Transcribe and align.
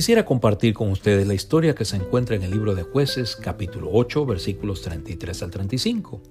Quisiera 0.00 0.24
compartir 0.24 0.72
con 0.72 0.90
ustedes 0.90 1.26
la 1.26 1.34
historia 1.34 1.74
que 1.74 1.84
se 1.84 1.96
encuentra 1.96 2.34
en 2.34 2.42
el 2.42 2.52
libro 2.52 2.74
de 2.74 2.84
jueces 2.84 3.36
capítulo 3.36 3.90
8 3.92 4.24
versículos 4.24 4.80
33 4.80 5.42
al 5.42 5.50
35, 5.50 6.22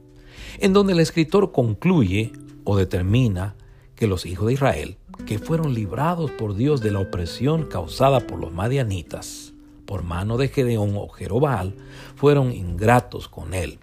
en 0.57 0.73
donde 0.73 0.93
el 0.93 0.99
escritor 0.99 1.51
concluye 1.51 2.31
o 2.63 2.75
determina 2.77 3.53
que 3.93 4.07
los 4.07 4.25
hijos 4.25 4.47
de 4.47 4.53
Israel, 4.53 4.97
que 5.27 5.37
fueron 5.37 5.75
librados 5.75 6.31
por 6.31 6.55
Dios 6.55 6.81
de 6.81 6.89
la 6.89 6.97
opresión 6.97 7.67
causada 7.67 8.21
por 8.21 8.39
los 8.39 8.51
madianitas, 8.51 9.53
por 9.85 10.01
mano 10.01 10.37
de 10.37 10.47
Gedeón 10.47 10.95
o 10.95 11.07
Jerobal, 11.07 11.75
fueron 12.15 12.51
ingratos 12.51 13.29
con 13.29 13.53
él 13.53 13.77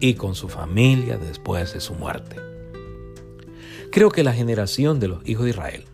y 0.00 0.14
con 0.14 0.34
su 0.34 0.48
familia 0.48 1.16
después 1.16 1.74
de 1.74 1.80
su 1.80 1.94
muerte. 1.94 2.40
Creo 3.92 4.10
que 4.10 4.24
la 4.24 4.32
generación 4.32 4.98
de 4.98 5.06
los 5.06 5.28
hijos 5.28 5.44
de 5.44 5.50
Israel, 5.50 5.84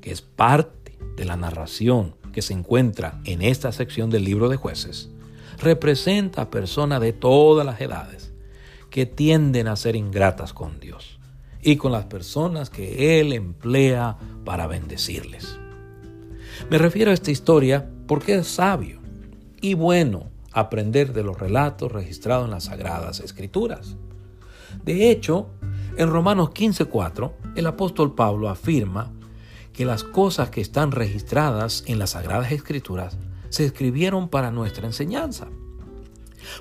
que 0.00 0.10
es 0.10 0.22
parte 0.22 0.98
de 1.14 1.24
la 1.24 1.36
narración 1.36 2.20
que 2.32 2.42
se 2.42 2.54
encuentra 2.54 3.20
en 3.24 3.42
esta 3.42 3.72
sección 3.72 4.10
del 4.10 4.24
libro 4.24 4.48
de 4.48 4.56
jueces, 4.56 5.10
representa 5.58 6.42
a 6.42 6.50
personas 6.50 7.00
de 7.00 7.12
todas 7.12 7.64
las 7.64 7.80
edades 7.80 8.32
que 8.90 9.06
tienden 9.06 9.68
a 9.68 9.76
ser 9.76 9.96
ingratas 9.96 10.52
con 10.52 10.80
Dios 10.80 11.18
y 11.62 11.76
con 11.76 11.92
las 11.92 12.06
personas 12.06 12.68
que 12.68 13.20
Él 13.20 13.32
emplea 13.32 14.18
para 14.44 14.66
bendecirles. 14.66 15.58
Me 16.70 16.78
refiero 16.78 17.10
a 17.10 17.14
esta 17.14 17.30
historia 17.30 17.88
porque 18.06 18.34
es 18.34 18.46
sabio 18.46 19.00
y 19.60 19.74
bueno 19.74 20.30
aprender 20.52 21.12
de 21.12 21.22
los 21.22 21.38
relatos 21.38 21.90
registrados 21.90 22.44
en 22.44 22.50
las 22.50 22.64
Sagradas 22.64 23.20
Escrituras. 23.20 23.96
De 24.84 25.10
hecho, 25.10 25.48
en 25.96 26.10
Romanos 26.10 26.50
15:4, 26.50 27.32
el 27.54 27.66
apóstol 27.66 28.14
Pablo 28.14 28.48
afirma 28.48 29.12
que 29.72 29.84
las 29.84 30.04
cosas 30.04 30.50
que 30.50 30.60
están 30.60 30.92
registradas 30.92 31.84
en 31.86 31.98
las 31.98 32.10
Sagradas 32.10 32.52
Escrituras 32.52 33.16
se 33.48 33.64
escribieron 33.64 34.28
para 34.28 34.50
nuestra 34.50 34.86
enseñanza. 34.86 35.48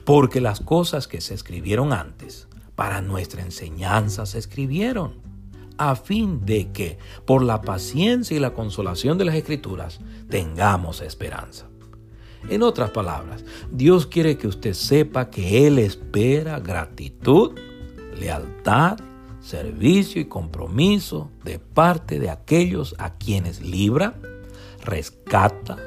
Porque 0.05 0.41
las 0.41 0.59
cosas 0.59 1.07
que 1.07 1.21
se 1.21 1.33
escribieron 1.33 1.93
antes, 1.93 2.47
para 2.75 3.01
nuestra 3.01 3.41
enseñanza 3.41 4.25
se 4.25 4.39
escribieron, 4.39 5.15
a 5.77 5.95
fin 5.95 6.45
de 6.45 6.71
que, 6.71 6.97
por 7.25 7.43
la 7.43 7.61
paciencia 7.61 8.37
y 8.37 8.39
la 8.39 8.53
consolación 8.53 9.17
de 9.17 9.25
las 9.25 9.35
Escrituras, 9.35 9.99
tengamos 10.29 11.01
esperanza. 11.01 11.67
En 12.49 12.63
otras 12.63 12.91
palabras, 12.91 13.43
Dios 13.71 14.07
quiere 14.07 14.37
que 14.37 14.47
usted 14.47 14.73
sepa 14.73 15.29
que 15.29 15.67
Él 15.67 15.79
espera 15.79 16.59
gratitud, 16.59 17.57
lealtad, 18.19 18.99
servicio 19.41 20.21
y 20.21 20.25
compromiso 20.25 21.29
de 21.43 21.59
parte 21.59 22.19
de 22.19 22.29
aquellos 22.29 22.95
a 22.97 23.15
quienes 23.15 23.61
libra, 23.61 24.15
rescata 24.83 25.77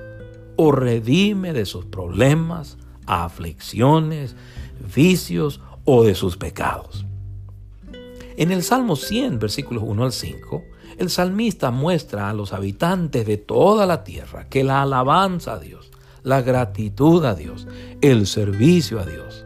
o 0.57 0.73
redime 0.73 1.53
de 1.53 1.65
sus 1.65 1.85
problemas, 1.85 2.79
aflicciones, 3.07 4.37
vicios 4.95 5.61
o 5.85 6.05
de 6.05 6.15
sus 6.15 6.37
pecados. 6.37 7.07
En 8.37 8.51
el 8.51 8.63
Salmo 8.63 8.97
100, 8.97 9.39
versículos 9.39 9.85
1 9.87 10.05
al 10.05 10.13
5, 10.13 10.63
el 10.99 11.11
salmista 11.11 11.71
muestra 11.71 12.29
a 12.29 12.35
los 12.35 12.53
habitantes 12.53 13.27
de 13.27 13.37
toda 13.37 13.87
la 13.87 14.05
tierra 14.05 14.49
que 14.49 14.65
la 14.65 14.83
alabanza 14.83 15.55
a 15.55 15.59
Dios 15.59 15.91
la 16.25 16.41
gratitud 16.41 17.25
a 17.25 17.35
Dios, 17.35 17.69
el 18.01 18.27
servicio 18.27 18.99
a 18.99 19.05
Dios, 19.05 19.45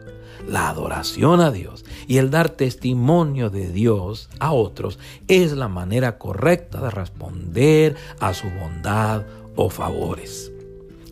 la 0.49 0.69
adoración 0.69 1.41
a 1.41 1.51
Dios 1.51 1.85
y 2.07 2.17
el 2.17 2.31
dar 2.31 2.49
testimonio 2.49 3.49
de 3.49 3.71
Dios 3.71 4.29
a 4.39 4.51
otros 4.51 4.99
es 5.27 5.53
la 5.53 5.67
manera 5.67 6.17
correcta 6.17 6.81
de 6.81 6.89
responder 6.89 7.95
a 8.19 8.33
su 8.33 8.49
bondad 8.49 9.25
o 9.55 9.69
favores. 9.69 10.51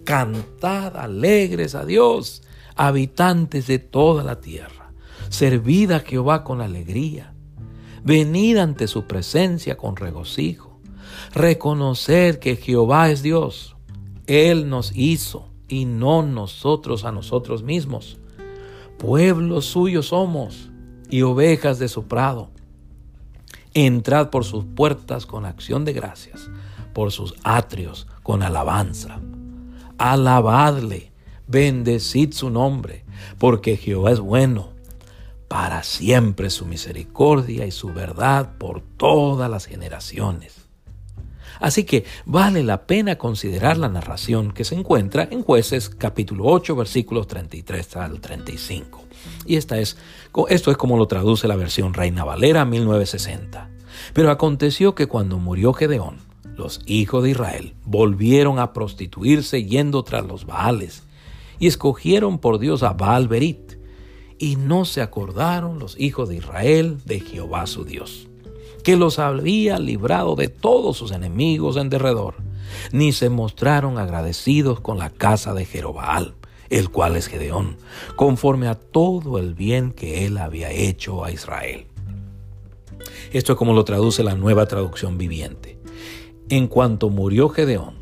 Cantad 0.03 0.97
alegres 0.97 1.75
a 1.75 1.85
Dios, 1.85 2.43
habitantes 2.75 3.67
de 3.67 3.79
toda 3.79 4.23
la 4.23 4.39
tierra. 4.39 4.91
Servid 5.29 5.91
a 5.91 5.99
Jehová 5.99 6.43
con 6.43 6.61
alegría. 6.61 7.33
Venid 8.03 8.57
ante 8.57 8.87
su 8.87 9.03
presencia 9.03 9.77
con 9.77 9.95
regocijo. 9.97 10.79
Reconoced 11.33 12.39
que 12.39 12.55
Jehová 12.55 13.09
es 13.09 13.21
Dios. 13.21 13.75
Él 14.27 14.69
nos 14.69 14.95
hizo 14.95 15.49
y 15.67 15.85
no 15.85 16.23
nosotros 16.23 17.03
a 17.03 17.11
nosotros 17.11 17.63
mismos. 17.63 18.17
Pueblo 18.97 19.61
suyo 19.61 20.01
somos 20.01 20.71
y 21.09 21.21
ovejas 21.21 21.77
de 21.77 21.87
su 21.87 22.07
prado. 22.07 22.49
Entrad 23.75 24.31
por 24.31 24.43
sus 24.43 24.65
puertas 24.65 25.27
con 25.27 25.45
acción 25.45 25.85
de 25.85 25.93
gracias, 25.93 26.49
por 26.93 27.11
sus 27.11 27.35
atrios 27.43 28.07
con 28.23 28.41
alabanza. 28.41 29.19
Alabadle, 29.99 31.11
bendecid 31.47 32.33
su 32.33 32.49
nombre, 32.49 33.05
porque 33.37 33.77
Jehová 33.77 34.11
es 34.11 34.19
bueno. 34.19 34.69
Para 35.47 35.83
siempre 35.83 36.49
su 36.49 36.65
misericordia 36.65 37.67
y 37.67 37.71
su 37.71 37.93
verdad 37.93 38.57
por 38.57 38.81
todas 38.81 39.49
las 39.49 39.65
generaciones. 39.65 40.66
Así 41.59 41.83
que 41.83 42.05
vale 42.25 42.63
la 42.63 42.85
pena 42.85 43.17
considerar 43.17 43.77
la 43.77 43.89
narración 43.89 44.51
que 44.51 44.63
se 44.63 44.75
encuentra 44.75 45.27
en 45.29 45.43
jueces 45.43 45.89
capítulo 45.89 46.45
8 46.45 46.75
versículos 46.75 47.27
33 47.27 47.97
al 47.97 48.19
35. 48.19 49.03
Y 49.45 49.55
esta 49.55 49.79
es, 49.79 49.97
esto 50.49 50.71
es 50.71 50.77
como 50.77 50.97
lo 50.97 51.07
traduce 51.07 51.47
la 51.47 51.55
versión 51.55 51.93
Reina 51.93 52.23
Valera 52.23 52.65
1960. 52.65 53.69
Pero 54.13 54.31
aconteció 54.31 54.95
que 54.95 55.07
cuando 55.07 55.39
murió 55.39 55.73
Gedeón, 55.73 56.17
los 56.55 56.81
hijos 56.85 57.23
de 57.23 57.31
Israel 57.31 57.75
volvieron 57.85 58.59
a 58.59 58.73
prostituirse 58.73 59.63
yendo 59.63 60.03
tras 60.03 60.25
los 60.25 60.45
Baales 60.45 61.03
y 61.59 61.67
escogieron 61.67 62.39
por 62.39 62.59
Dios 62.59 62.83
a 62.83 62.93
Baal 62.93 63.27
Berit 63.27 63.77
y 64.39 64.55
no 64.55 64.85
se 64.85 65.01
acordaron 65.01 65.79
los 65.79 65.99
hijos 65.99 66.29
de 66.29 66.35
Israel 66.35 66.99
de 67.05 67.19
Jehová 67.19 67.65
su 67.65 67.83
Dios 67.85 68.26
que 68.87 68.95
los 68.95 69.19
había 69.19 69.79
librado 69.79 70.37
de 70.37 70.47
todos 70.47 70.95
sus 70.95 71.11
enemigos 71.11 71.75
en 71.75 71.89
derredor, 71.89 72.35
ni 72.93 73.11
se 73.11 73.29
mostraron 73.29 73.97
agradecidos 73.97 74.79
con 74.79 74.97
la 74.97 75.09
casa 75.09 75.53
de 75.53 75.65
Jerobaal, 75.65 76.35
el 76.69 76.89
cual 76.89 77.17
es 77.17 77.27
Gedeón, 77.27 77.75
conforme 78.15 78.69
a 78.69 78.75
todo 78.75 79.39
el 79.39 79.55
bien 79.55 79.91
que 79.91 80.25
él 80.25 80.37
había 80.37 80.71
hecho 80.71 81.25
a 81.25 81.33
Israel. 81.33 81.87
Esto 83.33 83.51
es 83.51 83.57
como 83.57 83.73
lo 83.73 83.83
traduce 83.83 84.23
la 84.23 84.35
nueva 84.35 84.67
traducción 84.67 85.17
viviente. 85.17 85.77
En 86.47 86.67
cuanto 86.67 87.09
murió 87.09 87.49
Gedeón, 87.49 87.95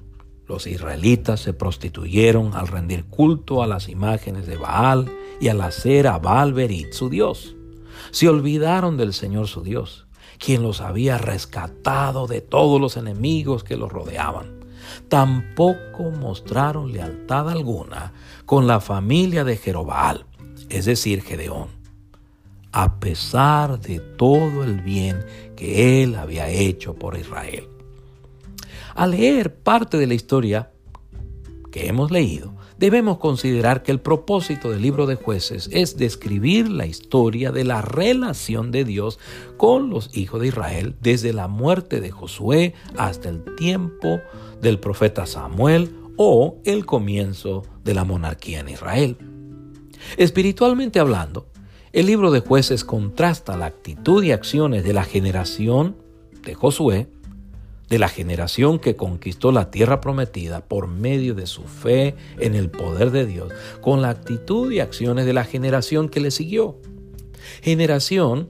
los 0.48 0.68
israelitas 0.68 1.40
se 1.40 1.54
prostituyeron 1.54 2.54
al 2.54 2.68
rendir 2.68 3.06
culto 3.06 3.64
a 3.64 3.66
las 3.66 3.90
imágenes 3.90 4.46
de 4.46 4.58
Baal 4.58 5.12
y 5.42 5.48
al 5.48 5.62
hacer 5.62 6.06
a 6.06 6.20
Baal 6.20 6.54
Berit 6.54 6.94
su 6.94 7.10
Dios. 7.10 7.56
Se 8.12 8.30
olvidaron 8.30 8.98
del 8.98 9.14
Señor 9.14 9.48
su 9.48 9.64
Dios 9.64 10.06
quien 10.38 10.64
los 10.64 10.82
había 10.82 11.18
rescatado 11.18 12.28
de 12.28 12.42
todos 12.42 12.80
los 12.80 12.98
enemigos 12.98 13.64
que 13.64 13.78
los 13.78 13.92
rodeaban. 13.92 14.66
Tampoco 15.10 16.12
mostraron 16.12 16.92
lealtad 16.92 17.50
alguna 17.50 18.14
con 18.46 18.68
la 18.68 18.80
familia 18.80 19.44
de 19.44 19.58
Jerobal, 19.58 20.26
es 20.70 20.86
decir, 20.86 21.22
Gedeón, 21.22 21.68
a 22.72 23.00
pesar 23.00 23.80
de 23.80 24.00
todo 24.00 24.64
el 24.64 24.82
bien 24.82 25.26
que 25.56 26.04
él 26.04 26.16
había 26.16 26.50
hecho 26.50 26.96
por 26.96 27.18
Israel. 27.18 27.68
Al 28.96 29.12
leer 29.12 29.56
parte 29.56 29.98
de 29.98 30.08
la 30.08 30.14
historia 30.14 30.72
que 31.72 31.88
hemos 31.88 32.12
leído, 32.12 32.55
debemos 32.86 33.18
considerar 33.18 33.82
que 33.82 33.92
el 33.92 34.00
propósito 34.00 34.70
del 34.70 34.84
libro 34.84 35.08
de 35.08 35.16
jueces 35.16 35.70
es 35.72 35.98
describir 35.98 36.70
la 36.70 36.86
historia 36.86 37.52
de 37.52 37.64
la 37.64 37.82
relación 37.82 38.70
de 38.70 38.86
Dios 38.86 39.18
con 39.58 39.90
los 39.90 40.16
hijos 40.16 40.40
de 40.40 40.50
Israel 40.50 40.96
desde 41.02 41.34
la 41.34 41.48
muerte 41.48 42.00
de 42.00 42.12
Josué 42.12 42.76
hasta 42.96 43.30
el 43.30 43.44
tiempo 43.56 44.20
del 44.62 44.80
profeta 44.80 45.26
Samuel 45.26 45.96
o 46.16 46.60
el 46.64 46.86
comienzo 46.86 47.64
de 47.84 47.96
la 47.96 48.04
monarquía 48.04 48.60
en 48.60 48.70
Israel. 48.70 49.18
Espiritualmente 50.18 51.00
hablando, 51.00 51.48
el 51.92 52.06
libro 52.06 52.30
de 52.30 52.42
jueces 52.42 52.86
contrasta 52.86 53.58
la 53.58 53.66
actitud 53.66 54.24
y 54.24 54.32
acciones 54.32 54.84
de 54.84 54.94
la 54.94 55.06
generación 55.06 55.96
de 56.44 56.54
Josué 56.54 57.08
de 57.90 58.00
la 58.00 58.10
generación 58.10 58.80
que 58.80 58.96
conquistó 58.96 59.52
la 59.52 59.70
tierra 59.72 60.02
prometida 60.02 60.62
por 60.62 60.88
medio 60.88 61.36
de 61.36 61.46
su 61.46 61.64
fe 61.64 62.16
en 62.40 62.56
el 62.56 62.70
poder 62.70 63.12
de 63.12 63.26
Dios, 63.26 63.54
con 63.82 64.02
la 64.02 64.10
actitud 64.10 64.72
y 64.72 64.80
acciones 64.80 65.26
de 65.26 65.34
la 65.34 65.44
generación 65.44 66.10
que 66.10 66.20
le 66.20 66.32
siguió. 66.32 66.78
Generación 67.62 68.50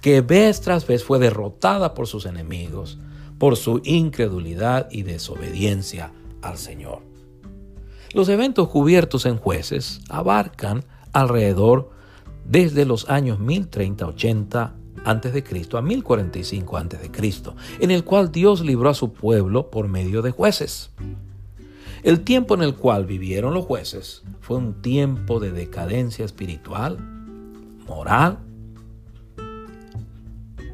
que 0.00 0.20
vez 0.20 0.60
tras 0.60 0.86
vez 0.86 1.02
fue 1.02 1.18
derrotada 1.18 1.94
por 1.94 2.06
sus 2.06 2.26
enemigos, 2.26 2.98
por 3.38 3.56
su 3.56 3.80
incredulidad 3.84 4.88
y 4.90 5.02
desobediencia 5.02 6.12
al 6.42 6.58
Señor. 6.58 7.00
Los 8.12 8.28
eventos 8.28 8.68
cubiertos 8.68 9.26
en 9.26 9.36
jueces 9.36 10.00
abarcan 10.08 10.84
alrededor 11.12 11.90
desde 12.44 12.84
los 12.84 13.08
años 13.10 13.40
1030-80 13.40 14.72
antes 15.06 15.32
de 15.32 15.44
Cristo 15.44 15.78
a 15.78 15.82
1045 15.82 16.76
antes 16.76 17.00
de 17.00 17.10
Cristo, 17.12 17.54
en 17.78 17.92
el 17.92 18.04
cual 18.04 18.32
Dios 18.32 18.60
libró 18.60 18.90
a 18.90 18.94
su 18.94 19.12
pueblo 19.12 19.70
por 19.70 19.86
medio 19.86 20.20
de 20.20 20.32
jueces. 20.32 20.90
El 22.02 22.22
tiempo 22.22 22.54
en 22.54 22.62
el 22.62 22.74
cual 22.74 23.06
vivieron 23.06 23.54
los 23.54 23.64
jueces 23.64 24.24
fue 24.40 24.56
un 24.56 24.82
tiempo 24.82 25.38
de 25.38 25.52
decadencia 25.52 26.24
espiritual, 26.24 26.98
moral, 27.86 28.38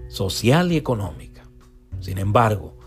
social 0.08 0.72
y 0.72 0.76
económica. 0.76 1.44
Sin 2.00 2.18
embargo, 2.18 2.78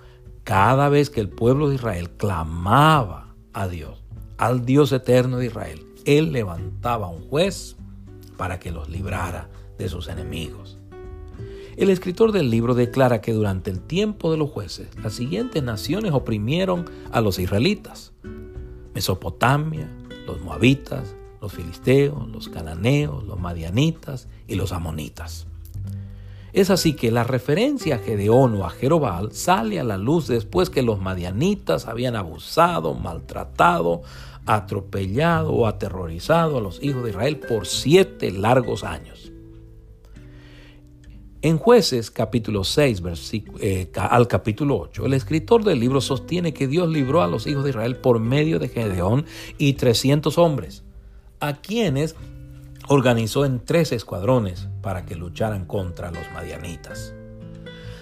cada 0.44 0.90
vez 0.90 1.12
que 1.12 1.22
el 1.22 1.30
pueblo 1.30 1.70
de 1.70 1.76
Israel 1.76 2.10
clamaba 2.18 3.36
a 3.54 3.68
Dios, 3.68 4.04
al 4.38 4.66
Dios 4.66 4.92
eterno 4.92 5.38
de 5.38 5.46
Israel, 5.46 5.86
Él 6.06 6.32
levantaba 6.32 7.08
un 7.08 7.28
juez 7.30 7.76
para 8.36 8.60
que 8.60 8.72
los 8.72 8.90
librara 8.90 9.50
de 9.78 9.90
sus 9.90 10.08
enemigos. 10.08 10.80
El 11.78 11.90
escritor 11.90 12.32
del 12.32 12.50
libro 12.50 12.74
declara 12.74 13.20
que 13.20 13.34
durante 13.34 13.70
el 13.70 13.82
tiempo 13.82 14.32
de 14.32 14.38
los 14.38 14.50
jueces, 14.50 14.88
las 15.04 15.14
siguientes 15.14 15.62
naciones 15.62 16.14
oprimieron 16.14 16.86
a 17.12 17.20
los 17.20 17.38
israelitas. 17.38 18.14
Mesopotamia, 18.94 19.90
los 20.26 20.40
moabitas, 20.40 21.18
los 21.42 21.52
filisteos, 21.52 22.30
los 22.30 22.48
cananeos, 22.48 23.26
los 23.26 23.38
madianitas 23.38 24.30
y 24.48 24.56
los 24.56 24.72
amonitas. 24.72 25.48
Es 26.54 26.70
así 26.70 26.94
que 26.94 27.12
la 27.12 27.26
referencia 27.26 27.96
a 27.96 28.00
Gedeón 28.00 28.56
o 28.56 28.66
a 28.66 28.70
Jerobal 28.70 29.34
sale 29.34 29.78
a 29.78 29.84
la 29.84 29.98
luz 29.98 30.28
después 30.28 30.70
que 30.70 30.82
los 30.82 31.02
madianitas 31.02 31.88
habían 31.88 32.16
abusado, 32.16 32.94
maltratado, 32.94 34.02
atropellado 34.46 35.52
o 35.52 35.68
aterrorizado 35.68 36.58
a 36.58 36.62
los 36.62 36.82
hijos 36.82 37.04
de 37.04 37.10
Israel 37.10 37.38
por 37.38 37.68
siete 37.68 38.32
largos 38.32 38.86
años. 38.86 39.34
En 41.42 41.58
jueces 41.58 42.10
capítulo 42.10 42.64
6 42.64 43.04
eh, 43.60 43.92
al 43.96 44.28
capítulo 44.28 44.80
8, 44.80 45.06
el 45.06 45.14
escritor 45.14 45.64
del 45.64 45.80
libro 45.80 46.02
sostiene 46.02 46.54
que 46.54 46.68
Dios 46.68 46.90
libró 46.90 47.22
a 47.22 47.28
los 47.28 47.46
hijos 47.46 47.64
de 47.64 47.70
Israel 47.72 47.98
por 47.98 48.20
medio 48.20 48.58
de 48.58 48.70
Gedeón 48.70 49.26
y 49.58 49.74
300 49.74 50.38
hombres, 50.38 50.84
a 51.40 51.54
quienes 51.54 52.16
organizó 52.88 53.46
en 53.46 53.64
tres 53.64 53.92
escuadrones 53.92 54.68
para 54.82 55.06
que 55.06 55.16
lucharan 55.16 55.66
contra 55.66 56.12
los 56.12 56.24
madianitas. 56.34 57.14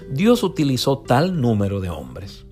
Dios 0.10 0.44
utilizó 0.44 1.00
tal 1.00 1.42
número 1.42 1.80
de 1.80 1.90
hombres 1.90 2.46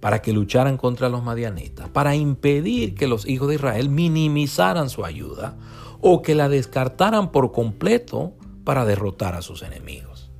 para 0.00 0.20
que 0.20 0.34
lucharan 0.34 0.76
contra 0.76 1.08
los 1.08 1.22
madianitas, 1.22 1.88
para 1.88 2.14
impedir 2.14 2.94
que 2.94 3.06
los 3.06 3.26
hijos 3.26 3.48
de 3.48 3.54
Israel 3.54 3.88
minimizaran 3.88 4.90
su 4.90 5.04
ayuda 5.04 5.56
o 6.02 6.20
que 6.20 6.34
la 6.34 6.50
descartaran 6.50 7.32
por 7.32 7.52
completo 7.52 8.34
para 8.64 8.84
derrotar 8.84 9.34
a 9.34 9.42
sus 9.42 9.62
enemigos. 9.62 10.30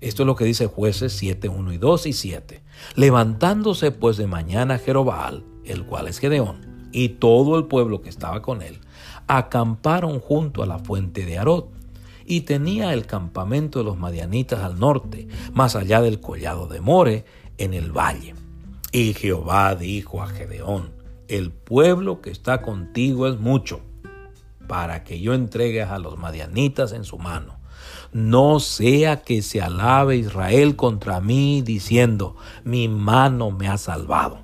Esto 0.00 0.22
es 0.22 0.26
lo 0.26 0.36
que 0.36 0.44
dice 0.44 0.66
jueces 0.66 1.14
7, 1.14 1.48
1 1.48 1.72
y 1.72 1.78
2 1.78 2.06
y 2.06 2.12
7. 2.12 2.62
Levantándose 2.94 3.90
pues 3.90 4.18
de 4.18 4.26
mañana 4.26 4.78
Jerobal, 4.78 5.44
el 5.64 5.86
cual 5.86 6.08
es 6.08 6.18
Gedeón, 6.18 6.88
y 6.92 7.08
todo 7.08 7.56
el 7.56 7.64
pueblo 7.64 8.02
que 8.02 8.10
estaba 8.10 8.42
con 8.42 8.60
él, 8.60 8.80
acamparon 9.26 10.20
junto 10.20 10.62
a 10.62 10.66
la 10.66 10.78
fuente 10.78 11.24
de 11.24 11.38
Arot, 11.38 11.72
y 12.26 12.42
tenía 12.42 12.92
el 12.92 13.06
campamento 13.06 13.78
de 13.78 13.86
los 13.86 13.98
madianitas 13.98 14.60
al 14.60 14.78
norte, 14.78 15.28
más 15.52 15.76
allá 15.76 16.00
del 16.02 16.20
collado 16.20 16.66
de 16.66 16.80
More, 16.80 17.24
en 17.58 17.74
el 17.74 17.90
valle. 17.90 18.34
Y 18.92 19.14
Jehová 19.14 19.74
dijo 19.74 20.22
a 20.22 20.26
Gedeón, 20.26 20.92
el 21.28 21.50
pueblo 21.50 22.20
que 22.20 22.30
está 22.30 22.60
contigo 22.60 23.26
es 23.26 23.38
mucho, 23.38 23.80
para 24.66 25.04
que 25.04 25.20
yo 25.20 25.34
entregue 25.34 25.82
a 25.82 25.98
los 25.98 26.18
madianitas 26.18 26.92
en 26.92 27.04
su 27.04 27.18
mano. 27.18 27.58
No 28.12 28.60
sea 28.60 29.22
que 29.22 29.42
se 29.42 29.60
alabe 29.60 30.16
Israel 30.16 30.76
contra 30.76 31.20
mí 31.20 31.62
diciendo, 31.62 32.36
mi 32.62 32.88
mano 32.88 33.50
me 33.50 33.68
ha 33.68 33.76
salvado. 33.76 34.38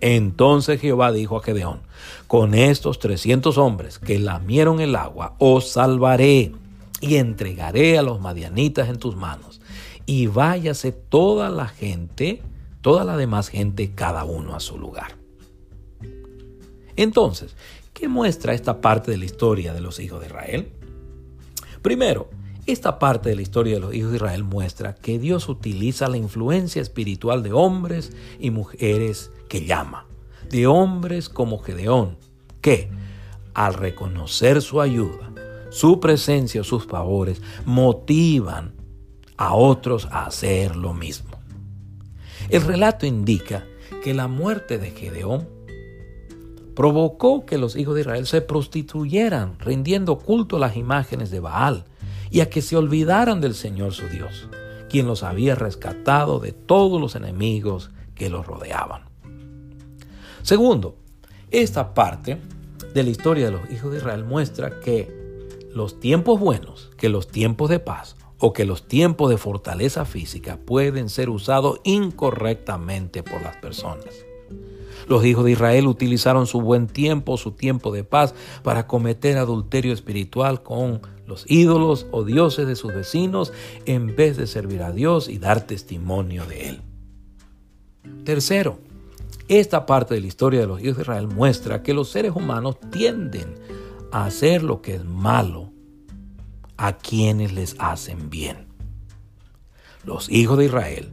Entonces 0.00 0.80
Jehová 0.80 1.12
dijo 1.12 1.36
a 1.36 1.42
Gedeón, 1.42 1.80
con 2.26 2.54
estos 2.54 2.98
trescientos 2.98 3.58
hombres 3.58 3.98
que 3.98 4.18
lamieron 4.18 4.80
el 4.80 4.96
agua, 4.96 5.34
os 5.38 5.68
salvaré 5.68 6.52
y 7.00 7.16
entregaré 7.16 7.98
a 7.98 8.02
los 8.02 8.20
madianitas 8.20 8.88
en 8.88 8.98
tus 8.98 9.16
manos. 9.16 9.60
Y 10.06 10.26
váyase 10.26 10.92
toda 10.92 11.50
la 11.50 11.68
gente, 11.68 12.42
toda 12.80 13.04
la 13.04 13.16
demás 13.16 13.48
gente, 13.48 13.92
cada 13.94 14.24
uno 14.24 14.54
a 14.54 14.60
su 14.60 14.78
lugar. 14.78 15.16
Entonces, 16.96 17.56
¿qué 18.00 18.08
muestra 18.08 18.54
esta 18.54 18.80
parte 18.80 19.10
de 19.10 19.18
la 19.18 19.26
historia 19.26 19.74
de 19.74 19.82
los 19.82 20.00
hijos 20.00 20.20
de 20.20 20.26
Israel? 20.26 20.72
Primero, 21.82 22.30
esta 22.64 22.98
parte 22.98 23.28
de 23.28 23.36
la 23.36 23.42
historia 23.42 23.74
de 23.74 23.80
los 23.80 23.94
hijos 23.94 24.10
de 24.10 24.16
Israel 24.16 24.42
muestra 24.42 24.94
que 24.94 25.18
Dios 25.18 25.50
utiliza 25.50 26.08
la 26.08 26.16
influencia 26.16 26.80
espiritual 26.80 27.42
de 27.42 27.52
hombres 27.52 28.12
y 28.38 28.50
mujeres 28.50 29.30
que 29.50 29.66
llama, 29.66 30.06
de 30.48 30.66
hombres 30.66 31.28
como 31.28 31.58
Gedeón, 31.58 32.16
que, 32.62 32.90
al 33.52 33.74
reconocer 33.74 34.62
su 34.62 34.80
ayuda, 34.80 35.30
su 35.68 36.00
presencia 36.00 36.62
o 36.62 36.64
sus 36.64 36.86
favores, 36.86 37.42
motivan 37.66 38.72
a 39.36 39.54
otros 39.54 40.08
a 40.10 40.24
hacer 40.24 40.74
lo 40.74 40.94
mismo. 40.94 41.38
El 42.48 42.62
relato 42.62 43.04
indica 43.04 43.66
que 44.02 44.14
la 44.14 44.26
muerte 44.26 44.78
de 44.78 44.90
Gedeón 44.90 45.59
provocó 46.80 47.44
que 47.44 47.58
los 47.58 47.76
hijos 47.76 47.94
de 47.94 48.00
Israel 48.00 48.26
se 48.26 48.40
prostituyeran, 48.40 49.58
rindiendo 49.58 50.16
culto 50.16 50.56
a 50.56 50.60
las 50.60 50.78
imágenes 50.78 51.30
de 51.30 51.38
Baal 51.38 51.84
y 52.30 52.40
a 52.40 52.48
que 52.48 52.62
se 52.62 52.74
olvidaran 52.74 53.42
del 53.42 53.54
Señor 53.54 53.92
su 53.92 54.08
Dios, 54.08 54.48
quien 54.88 55.06
los 55.06 55.22
había 55.22 55.54
rescatado 55.54 56.38
de 56.38 56.52
todos 56.52 56.98
los 56.98 57.16
enemigos 57.16 57.90
que 58.14 58.30
los 58.30 58.46
rodeaban. 58.46 59.02
Segundo, 60.40 60.96
esta 61.50 61.92
parte 61.92 62.38
de 62.94 63.02
la 63.02 63.10
historia 63.10 63.44
de 63.44 63.52
los 63.52 63.70
hijos 63.70 63.92
de 63.92 63.98
Israel 63.98 64.24
muestra 64.24 64.80
que 64.80 65.46
los 65.74 66.00
tiempos 66.00 66.40
buenos, 66.40 66.92
que 66.96 67.10
los 67.10 67.28
tiempos 67.28 67.68
de 67.68 67.80
paz 67.80 68.16
o 68.38 68.54
que 68.54 68.64
los 68.64 68.88
tiempos 68.88 69.28
de 69.28 69.36
fortaleza 69.36 70.06
física 70.06 70.56
pueden 70.56 71.10
ser 71.10 71.28
usados 71.28 71.78
incorrectamente 71.84 73.22
por 73.22 73.42
las 73.42 73.56
personas. 73.58 74.29
Los 75.10 75.24
hijos 75.24 75.44
de 75.44 75.50
Israel 75.50 75.88
utilizaron 75.88 76.46
su 76.46 76.60
buen 76.60 76.86
tiempo, 76.86 77.36
su 77.36 77.50
tiempo 77.50 77.90
de 77.90 78.04
paz, 78.04 78.32
para 78.62 78.86
cometer 78.86 79.38
adulterio 79.38 79.92
espiritual 79.92 80.62
con 80.62 81.02
los 81.26 81.50
ídolos 81.50 82.06
o 82.12 82.22
dioses 82.22 82.68
de 82.68 82.76
sus 82.76 82.94
vecinos 82.94 83.52
en 83.86 84.14
vez 84.14 84.36
de 84.36 84.46
servir 84.46 84.84
a 84.84 84.92
Dios 84.92 85.28
y 85.28 85.38
dar 85.38 85.66
testimonio 85.66 86.46
de 86.46 86.68
Él. 86.68 86.82
Tercero, 88.24 88.78
esta 89.48 89.84
parte 89.84 90.14
de 90.14 90.20
la 90.20 90.28
historia 90.28 90.60
de 90.60 90.68
los 90.68 90.80
hijos 90.80 90.98
de 90.98 91.02
Israel 91.02 91.26
muestra 91.26 91.82
que 91.82 91.92
los 91.92 92.08
seres 92.08 92.30
humanos 92.36 92.76
tienden 92.92 93.56
a 94.12 94.26
hacer 94.26 94.62
lo 94.62 94.80
que 94.80 94.94
es 94.94 95.04
malo 95.04 95.72
a 96.76 96.98
quienes 96.98 97.52
les 97.52 97.74
hacen 97.80 98.30
bien. 98.30 98.68
Los 100.04 100.30
hijos 100.30 100.56
de 100.56 100.66
Israel 100.66 101.10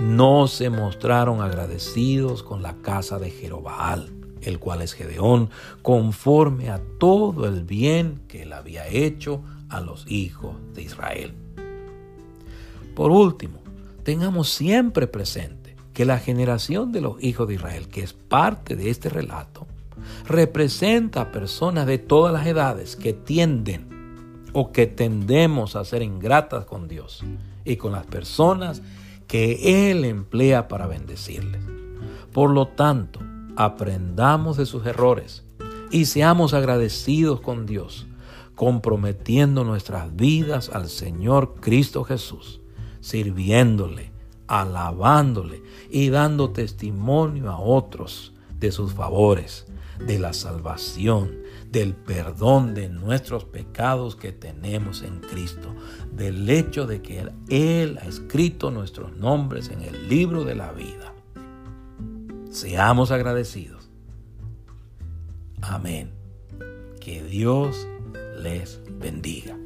no 0.00 0.46
se 0.46 0.70
mostraron 0.70 1.40
agradecidos 1.40 2.42
con 2.42 2.62
la 2.62 2.74
casa 2.76 3.18
de 3.18 3.30
Jerobaal, 3.30 4.10
el 4.42 4.58
cual 4.58 4.82
es 4.82 4.92
Gedeón, 4.92 5.50
conforme 5.82 6.70
a 6.70 6.80
todo 6.98 7.46
el 7.46 7.64
bien 7.64 8.20
que 8.28 8.42
él 8.42 8.52
había 8.52 8.86
hecho 8.86 9.42
a 9.68 9.80
los 9.80 10.06
hijos 10.10 10.54
de 10.74 10.82
Israel. 10.82 11.34
Por 12.94 13.10
último, 13.10 13.60
tengamos 14.04 14.50
siempre 14.50 15.06
presente 15.06 15.76
que 15.92 16.04
la 16.04 16.18
generación 16.18 16.92
de 16.92 17.00
los 17.00 17.22
hijos 17.22 17.48
de 17.48 17.54
Israel, 17.54 17.88
que 17.88 18.02
es 18.02 18.12
parte 18.12 18.76
de 18.76 18.90
este 18.90 19.08
relato, 19.08 19.66
representa 20.26 21.22
a 21.22 21.32
personas 21.32 21.86
de 21.86 21.98
todas 21.98 22.32
las 22.32 22.46
edades 22.46 22.94
que 22.94 23.12
tienden 23.12 23.88
o 24.52 24.70
que 24.70 24.86
tendemos 24.86 25.74
a 25.74 25.84
ser 25.84 26.02
ingratas 26.02 26.64
con 26.64 26.86
Dios 26.86 27.24
y 27.64 27.76
con 27.76 27.92
las 27.92 28.06
personas 28.06 28.80
que 29.28 29.90
Él 29.90 30.04
emplea 30.04 30.66
para 30.66 30.88
bendecirles. 30.88 31.62
Por 32.32 32.50
lo 32.50 32.66
tanto, 32.66 33.20
aprendamos 33.56 34.56
de 34.56 34.66
sus 34.66 34.84
errores 34.86 35.44
y 35.92 36.06
seamos 36.06 36.52
agradecidos 36.54 37.40
con 37.40 37.66
Dios, 37.66 38.08
comprometiendo 38.56 39.62
nuestras 39.62 40.16
vidas 40.16 40.70
al 40.70 40.88
Señor 40.88 41.54
Cristo 41.60 42.02
Jesús, 42.02 42.60
sirviéndole 43.00 44.18
alabándole 44.48 45.62
y 45.90 46.08
dando 46.08 46.50
testimonio 46.50 47.50
a 47.50 47.60
otros 47.60 48.32
de 48.58 48.72
sus 48.72 48.94
favores, 48.94 49.66
de 50.04 50.18
la 50.18 50.32
salvación, 50.32 51.36
del 51.70 51.94
perdón 51.94 52.74
de 52.74 52.88
nuestros 52.88 53.44
pecados 53.44 54.16
que 54.16 54.32
tenemos 54.32 55.02
en 55.02 55.20
Cristo, 55.20 55.74
del 56.12 56.48
hecho 56.48 56.86
de 56.86 57.02
que 57.02 57.30
Él 57.48 57.98
ha 57.98 58.06
escrito 58.06 58.70
nuestros 58.70 59.16
nombres 59.16 59.68
en 59.68 59.82
el 59.82 60.08
libro 60.08 60.44
de 60.44 60.54
la 60.54 60.72
vida. 60.72 61.14
Seamos 62.50 63.10
agradecidos. 63.10 63.90
Amén. 65.60 66.10
Que 67.00 67.22
Dios 67.22 67.86
les 68.42 68.80
bendiga. 68.98 69.56